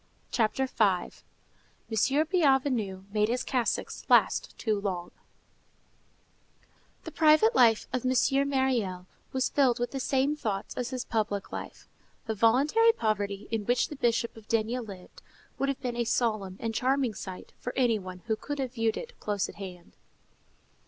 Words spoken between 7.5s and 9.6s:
life of M. Myriel was